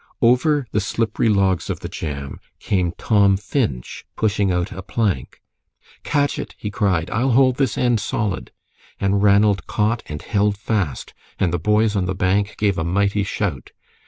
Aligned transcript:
Over 0.23 0.65
the 0.71 0.79
slippery 0.81 1.29
logs 1.29 1.69
of 1.69 1.81
the 1.81 1.87
jam 1.87 2.39
came 2.59 2.91
Tom 2.93 3.37
Finch 3.37 4.03
pushing 4.15 4.51
out 4.51 4.71
a 4.71 4.81
plank. 4.81 5.39
"Catch 6.03 6.39
it!" 6.39 6.55
he 6.57 6.71
cried, 6.71 7.11
"I'll 7.11 7.33
hold 7.33 7.57
this 7.57 7.77
end 7.77 7.99
solid." 7.99 8.51
And 8.99 9.21
Ranald 9.21 9.67
caught 9.67 10.01
and 10.07 10.23
held 10.23 10.57
fast, 10.57 11.13
and 11.37 11.53
the 11.53 11.59
boys 11.59 11.95
on 11.95 12.05
the 12.05 12.15
bank 12.15 12.55
gave 12.57 12.79
a 12.79 12.83
mighty 12.83 13.21
shout. 13.21 13.73